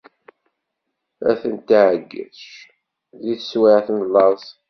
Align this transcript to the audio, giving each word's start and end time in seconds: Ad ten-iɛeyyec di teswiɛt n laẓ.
Ad 1.29 1.35
ten-iɛeyyec 1.41 2.39
di 3.23 3.33
teswiɛt 3.39 3.87
n 3.97 3.99
laẓ. 4.13 4.43